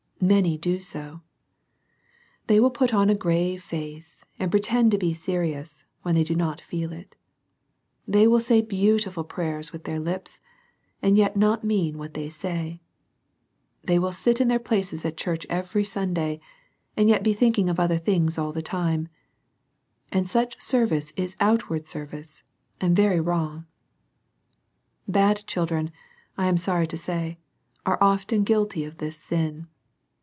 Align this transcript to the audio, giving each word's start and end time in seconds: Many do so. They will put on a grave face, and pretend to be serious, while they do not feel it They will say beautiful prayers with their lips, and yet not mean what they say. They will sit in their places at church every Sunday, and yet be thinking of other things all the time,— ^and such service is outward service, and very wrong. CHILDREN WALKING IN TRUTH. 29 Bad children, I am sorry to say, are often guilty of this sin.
Many 0.23 0.55
do 0.55 0.79
so. 0.79 1.21
They 2.45 2.59
will 2.59 2.69
put 2.69 2.93
on 2.93 3.09
a 3.09 3.15
grave 3.15 3.63
face, 3.63 4.23
and 4.37 4.51
pretend 4.51 4.91
to 4.91 4.99
be 4.99 5.15
serious, 5.15 5.87
while 6.03 6.13
they 6.13 6.23
do 6.23 6.35
not 6.35 6.61
feel 6.61 6.93
it 6.93 7.15
They 8.07 8.27
will 8.27 8.39
say 8.39 8.61
beautiful 8.61 9.23
prayers 9.23 9.73
with 9.73 9.85
their 9.85 9.99
lips, 9.99 10.39
and 11.01 11.17
yet 11.17 11.35
not 11.35 11.63
mean 11.63 11.97
what 11.97 12.13
they 12.13 12.29
say. 12.29 12.81
They 13.81 13.97
will 13.97 14.11
sit 14.11 14.39
in 14.39 14.47
their 14.47 14.59
places 14.59 15.03
at 15.05 15.17
church 15.17 15.47
every 15.49 15.83
Sunday, 15.83 16.39
and 16.95 17.09
yet 17.09 17.23
be 17.23 17.33
thinking 17.33 17.67
of 17.67 17.79
other 17.79 17.97
things 17.97 18.37
all 18.37 18.53
the 18.53 18.61
time,— 18.61 19.07
^and 20.13 20.27
such 20.27 20.61
service 20.61 21.09
is 21.15 21.35
outward 21.39 21.87
service, 21.87 22.43
and 22.79 22.95
very 22.95 23.19
wrong. 23.19 23.65
CHILDREN 25.07 25.07
WALKING 25.07 25.07
IN 25.07 25.13
TRUTH. 25.13 25.15
29 25.17 25.33
Bad 25.33 25.47
children, 25.47 25.91
I 26.37 26.47
am 26.47 26.57
sorry 26.57 26.85
to 26.85 26.97
say, 26.97 27.39
are 27.87 27.97
often 27.99 28.43
guilty 28.43 28.85
of 28.85 28.99
this 28.99 29.17
sin. 29.17 29.65